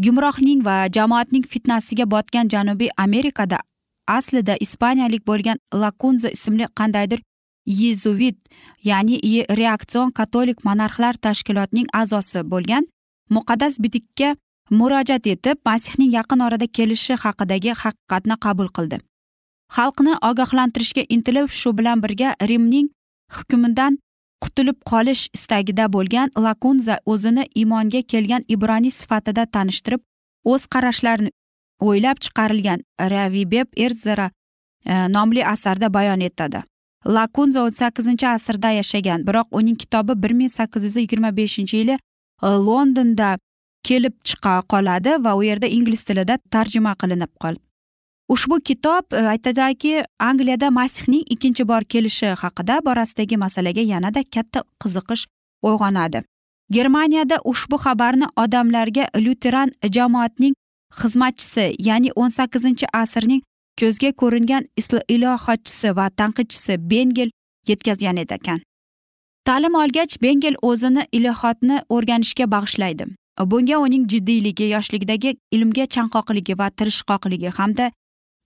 Gumrohning 0.04 0.60
va 0.68 0.78
jamoatning 0.98 1.46
fitnasiga 1.52 2.06
botgan 2.13 2.50
janubiy 2.54 2.89
amerikada 2.98 3.60
aslida 4.08 4.56
ispaniyalik 4.65 5.28
bo'lgan 5.28 5.58
lakunza 5.74 6.30
ismli 6.30 6.65
qandaydir 6.80 7.22
yezuvit 7.65 8.38
ya'ni 8.84 9.46
reaksion 9.62 10.12
katolik 10.12 10.65
monarxlar 10.65 11.13
tashkilotining 11.26 11.88
a'zosi 11.94 12.44
bo'lgan 12.54 12.84
muqaddas 13.30 13.80
bitikka 13.84 14.36
murojaat 14.70 15.28
etib 15.28 15.58
masihning 15.65 16.12
yaqin 16.18 16.39
orada 16.48 16.68
kelishi 16.68 17.13
haqidagi 17.24 17.72
haqiqatni 17.82 18.36
qabul 18.46 18.70
qildi. 18.78 18.98
Xalqni 19.76 20.13
ogohlantirishga 20.30 21.04
intilib 21.15 21.50
shu 21.60 21.78
bilan 21.78 22.02
birga 22.04 22.36
rimning 22.50 22.88
hukmidan 23.36 23.98
qutulib 24.44 24.78
qolish 24.91 25.24
istagida 25.38 25.86
bo'lgan 25.96 26.30
lakunza 26.46 26.96
o'zini 27.13 27.44
iymonga 27.62 28.02
kelgan 28.12 28.44
ibroniy 28.56 28.94
sifatida 29.00 29.46
tanishtirib 29.56 30.02
o'z 30.52 30.68
qarashlarini 30.74 31.32
o'ylab 31.82 32.18
chiqarilgan 32.24 32.84
ravibeb 33.00 33.68
erzera 33.78 34.32
e, 34.86 34.94
nomli 35.08 35.46
asarda 35.46 35.94
bayon 35.94 36.20
etadi. 36.20 36.64
Lakunza 37.06 37.64
o'n 37.64 37.70
sakkizinchi 37.70 38.28
asrda 38.28 38.72
yashagan 38.80 39.28
biroq 39.28 39.48
uning 39.52 39.78
kitobi 39.78 40.24
bir 40.24 40.32
ming 40.32 40.50
sakkiz 40.50 40.84
yuz 40.84 40.96
yigirma 40.96 41.36
beshinchi 41.38 41.78
yili 41.78 41.98
e, 42.44 42.48
londonda 42.48 43.38
kelib 43.84 44.16
chiqa 44.24 44.62
qoladi 44.74 45.24
va 45.26 45.36
u 45.36 45.44
yerda 45.44 45.68
ingliz 45.68 46.04
tilida 46.04 46.38
tarjima 46.52 46.96
qilinib 47.02 47.32
qol 47.44 47.56
ushbu 48.30 48.60
kitob 48.60 49.14
e, 49.14 49.22
aytadiki 49.34 50.04
angliyada 50.20 50.70
masihning 50.72 51.24
ikkinchi 51.30 51.68
bor 51.68 51.82
kelishi 51.82 52.26
haqida 52.42 52.80
borasidagi 52.86 53.38
masalaga 53.38 53.82
yanada 53.82 54.24
katta 54.36 54.64
qiziqish 54.84 55.26
uyg'onadi. 55.68 56.22
Germaniyada 56.72 57.38
ushbu 57.52 57.78
xabarni 57.86 58.28
odamlarga 58.44 59.08
lyuteran 59.26 59.72
jamoatning 59.96 60.56
xizmatchisi 61.01 61.65
ya'ni 61.88 62.10
o'n 62.15 62.31
sakkizinchi 62.38 62.86
asrning 63.01 63.41
ko'zga 63.79 64.12
ko'ringan 64.21 64.63
ilohotchisi 65.15 65.95
va 65.97 66.10
tanqidchisi 66.19 66.73
bengel 66.91 67.29
yetkazgan 67.69 68.17
ekan. 68.17 68.60
Ta'lim 69.45 69.75
olgach 69.75 70.15
bengel 70.21 70.55
o'zini 70.62 71.03
ilohotni 71.12 71.77
o'rganishga 71.89 72.45
bag'ishlaydi. 72.55 73.05
Bunga 73.51 73.77
uning 73.86 74.08
jiddiyligi 74.12 74.65
yoshlikdagi 74.75 75.36
ilmga 75.55 75.86
chanqoqligi 75.95 76.58
va 76.60 76.67
tirishqoqligi 76.77 77.49
hamda 77.58 77.91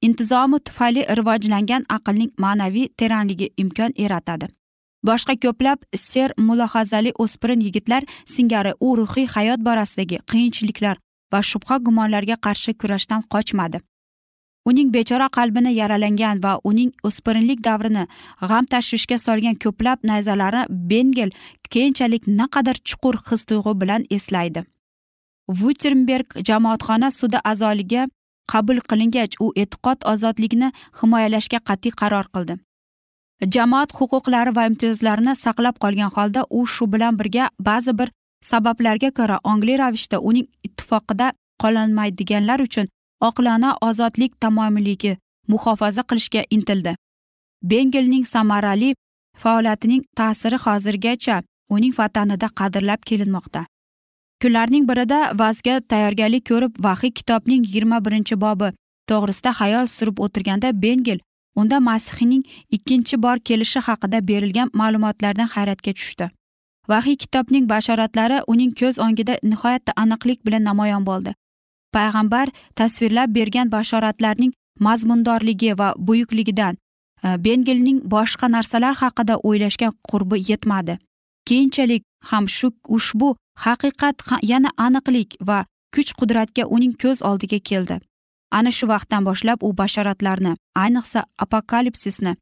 intizomi 0.01 0.59
tufayli 0.59 1.01
rivojlangan 1.17 1.83
aqlning 1.97 2.31
ma'naviy 2.43 2.87
teranligi 2.99 3.47
imkon 3.57 3.93
yaratadi. 4.03 4.47
Boshqa 5.07 5.35
ko'plab 5.43 5.79
ser 5.95 6.29
mulohazali 6.37 7.11
o'spirin 7.23 7.61
yigitlar 7.67 8.03
singari 8.25 8.73
u 8.79 8.97
ruhiy 8.97 9.27
hayot 9.35 9.59
borasidagi 9.67 10.17
qiyinchiliklar 10.31 10.97
va 11.33 11.39
shubha 11.49 11.75
gumonlarga 11.85 12.35
qarshi 12.45 12.73
kurashdan 12.81 13.21
qochmadi. 13.33 13.79
Uning 14.69 14.89
bechora 14.93 15.27
qalbini 15.37 15.71
yaralangan 15.73 16.43
va 16.43 16.51
uning 16.69 16.91
o'spirinlik 17.07 17.61
davrini 17.67 18.03
g'am 18.49 18.65
tashvishga 18.73 19.17
solgan 19.25 19.55
ko'plab 19.63 19.99
nayzalari 20.09 20.61
bengel 20.91 21.31
keyinchalik 21.73 22.27
naqadar 22.39 22.77
chuqur 22.89 23.15
his 23.29 23.45
tuyg'u 23.49 23.73
bilan 23.81 24.05
eslaydi. 24.17 24.63
Vuterberg 25.59 26.27
jamoatxona 26.49 27.09
sudi 27.19 27.39
a'zoligiga 27.51 28.03
qabul 28.51 28.79
qilingach 28.89 29.33
u 29.45 29.47
e'tiqod 29.63 29.99
ozodligini 30.11 30.69
himoyalashga 30.99 31.59
qat'iy 31.69 31.93
qaror 32.01 32.27
qildi. 32.35 32.59
Jamoat 33.55 33.89
huquqlari 33.97 34.51
va 34.57 34.63
imtiyozlarini 34.69 35.33
saqlab 35.45 35.75
qolgan 35.83 36.11
holda 36.15 36.41
u 36.57 36.65
shu 36.73 36.85
bilan 36.93 37.19
birga 37.19 37.45
ba'zi 37.67 37.97
bir 37.99 38.09
sabablarga 38.41 39.11
ko'ra 39.11 39.39
ongli 39.43 39.77
ravishda 39.77 40.19
uning 40.19 40.47
ittifoqida 40.63 41.33
qololmaydiganlar 41.61 42.59
uchun 42.67 42.87
oqilona 43.27 43.75
ozodlik 43.87 44.39
tamoyilligi 44.41 45.17
muhofaza 45.47 46.03
qilishga 46.09 46.43
intildi. 46.49 46.95
Bengelning 47.63 48.25
samarali 48.25 48.93
faoliyatining 49.37 50.03
ta'siri 50.15 50.57
hozirgacha 50.65 51.43
uning 51.69 51.93
vatanida 51.99 52.47
qadrlab 52.59 53.01
kelinmoqda. 53.09 53.65
Kunlarning 54.41 54.85
birida 54.89 55.19
vazga 55.41 55.81
tayyorgarlik 55.91 56.45
ko'rib 56.49 56.73
vahiy 56.85 57.11
kitobning 57.11 57.65
yigirma 57.65 57.97
birinchi 58.05 58.35
bobi 58.45 58.69
to'g'risida 59.09 59.51
xayol 59.59 59.87
surib 59.95 60.19
o'tirganda 60.25 60.69
bengel 60.83 61.19
unda 61.59 61.79
masihning 61.79 62.43
ikkinchi 62.75 63.21
bor 63.23 63.37
kelishi 63.47 63.79
haqida 63.87 64.27
berilgan 64.29 64.69
ma'lumotlardan 64.81 65.49
hayratga 65.55 65.91
tushdi. 65.99 66.29
Vahiy 66.89 67.17
kitobning 67.23 67.65
bashoratlari 67.73 68.39
uning 68.51 68.71
ko'z 68.79 68.99
o'ngida 69.05 69.37
nihoyatda 69.51 69.91
aniqlik 70.03 70.39
bilan 70.45 70.63
namoyon 70.69 71.03
bo'ldi. 71.09 71.31
Payg'ambar 71.95 72.47
tasvirlab 72.79 73.29
bergan 73.37 73.71
bashoratlarning 73.71 74.51
mazmundorligi 74.79 75.77
va 75.79 75.93
buyukligidan 75.97 76.75
e, 77.23 77.27
bengelning 77.45 77.99
boshqa 78.15 78.51
narsalar 78.55 78.95
haqida 79.03 79.35
o'ylashga 79.47 79.89
qurbi 80.09 80.37
yetmadi. 80.51 80.97
Keyinchalik 81.47 82.03
ham 82.29 82.45
shu 82.57 82.67
ushbu 82.97 83.29
haqiqat 83.65 84.17
yana 84.51 84.69
aniqlik 84.85 85.29
va 85.49 85.65
kuch 85.95 86.11
qudratga 86.19 86.63
uning 86.75 86.93
ko'z 87.01 87.19
oldiga 87.29 87.59
keldi. 87.69 87.99
Ana 88.51 88.71
shu 88.77 88.85
vaqtdan 88.93 89.25
boshlab 89.29 89.59
u 89.67 89.69
bashoratlarni 89.81 90.53
ayniqsa 90.83 91.19
apokalipsisni 91.43 92.33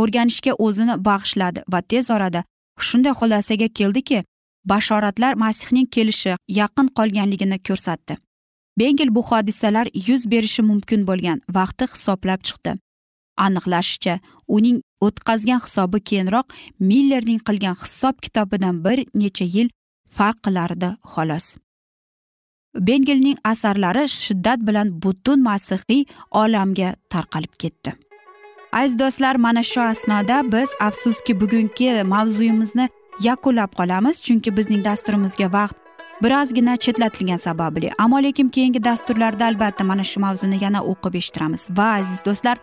o'rganishga 0.00 0.52
o'zini 0.66 0.94
bag'ishladi 1.08 1.60
va 1.72 1.80
tez 1.90 2.10
orada 2.16 2.44
shunday 2.80 3.12
xulosaga 3.20 3.68
keldiki 3.68 4.24
bashoratlar 4.64 5.34
masihning 5.34 5.86
kelishi 5.86 6.36
yaqin 6.48 6.88
qolganligini 6.98 7.58
ko'rsatdi. 7.68 8.16
Bengel 8.78 9.14
bu 9.14 9.22
hodisalar 9.22 9.86
yuz 10.08 10.30
berishi 10.30 10.62
mumkin 10.62 11.06
bo'lgan 11.08 11.38
vaqti 11.56 11.84
hisoblab 11.92 12.40
chiqdi. 12.46 12.72
Aniqlashicha 13.44 14.14
uning 14.56 14.80
o'tkazgan 15.06 15.60
hisobi 15.66 16.00
keyinroq 16.08 16.46
millerning 16.90 17.40
qilgan 17.48 17.76
hisob 17.82 18.16
kitobidan 18.24 18.84
bir 18.84 18.98
necha 19.20 19.44
yil 19.56 19.68
farq 20.16 20.36
qilardi 20.44 20.88
xolos. 21.12 21.46
Bengelning 22.88 23.38
asarlari 23.52 24.08
shiddat 24.08 24.60
bilan 24.68 24.88
butun 25.02 25.42
masihiy 25.48 26.04
olamga 26.30 26.88
tarqalib 27.12 27.54
ketdi. 27.62 27.90
Aziz 28.76 28.98
do'stlar 28.98 29.36
mana 29.36 29.62
shu 29.62 29.80
asnoda 29.80 30.52
biz 30.52 30.70
afsuski 30.80 31.40
bugungi 31.40 32.02
mavzuyimizni 32.04 32.88
yakunlab 33.20 33.72
qolamiz 33.78 34.16
chunki 34.26 34.56
bizning 34.56 34.84
dasturimizga 34.84 35.52
vaqt 35.52 35.76
birozgina 36.22 36.76
chetlatilgani 36.76 37.38
sababli. 37.38 37.90
Ammo 37.98 38.22
lekin 38.22 38.48
keyingi 38.48 38.84
dasturlarda 38.84 39.44
albatta 39.46 39.84
mana 39.84 40.04
shu 40.04 40.20
mavzuni 40.20 40.64
yana 40.64 40.80
o'qib 40.82 41.14
eshittiramiz. 41.20 41.68
Va 41.78 41.88
aziz 42.00 42.24
do'stlar 42.26 42.56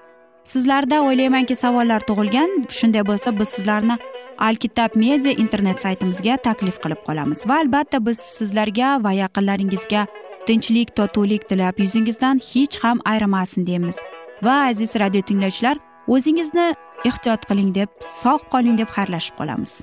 sizlarda 0.44 1.02
o'ylaymanki 1.08 1.56
savollar 1.56 2.02
tug'ilgan. 2.10 2.50
Shunday 2.70 3.04
bo'lsa 3.10 3.40
biz 3.40 3.50
sizlarni 3.56 3.98
alkitab 4.38 4.92
media 4.96 5.32
internet 5.44 5.82
saytimizga 5.86 6.38
taklif 6.38 6.78
qilib 6.84 7.02
qolamiz. 7.08 7.40
Va 7.50 7.56
albatta 7.64 8.06
biz 8.06 8.20
sizlarga 8.20 9.04
va 9.04 9.12
yaqinlaringizga 9.24 10.06
tinchlik 10.48 10.96
totuvlik 10.96 11.50
tilab 11.50 11.80
yuzingizdan 11.84 12.38
hech 12.50 12.76
ham 12.84 12.98
ayrimasin 13.06 13.68
deymiz. 13.68 13.98
Va 14.44 14.56
aziz 14.70 14.96
radio 14.96 15.22
tinglovchilar 15.22 15.78
o'zingizni 16.08 16.68
ehtiyot 17.06 17.46
qiling 17.50 17.72
deb 17.76 17.90
sog' 18.02 18.46
qoling 18.54 18.78
deb 18.78 18.90
xayrlashib 18.96 19.36
qolamiz. 19.40 19.74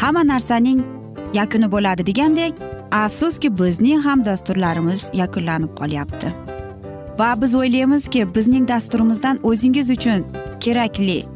Hamma 0.00 0.22
narsaning 0.32 0.80
yakuni 1.34 1.68
bo'ladi 1.72 2.06
degandek 2.06 2.52
afsuski 2.92 3.48
bizning 3.58 4.02
ham 4.06 4.24
dasturlarimiz 4.24 5.10
yakunlanib 5.20 5.72
qolyapti. 5.80 6.32
Va 7.18 7.30
biz 7.42 7.54
o'ylaymizki 7.54 8.34
bizning 8.34 8.68
dasturimizdan 8.68 9.40
o'zingiz 9.50 9.90
uchun 9.90 10.26
kerakli 10.60 11.35